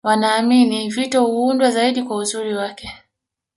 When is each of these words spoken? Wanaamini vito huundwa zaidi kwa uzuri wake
Wanaamini 0.03 0.89
vito 0.89 1.25
huundwa 1.25 1.71
zaidi 1.71 2.03
kwa 2.03 2.17
uzuri 2.17 2.53
wake 2.53 2.89